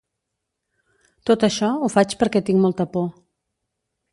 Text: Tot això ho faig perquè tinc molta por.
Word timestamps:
Tot 1.29 1.45
això 1.47 1.69
ho 1.81 1.91
faig 1.97 2.15
perquè 2.23 2.41
tinc 2.49 2.65
molta 2.65 2.89
por. 2.97 3.07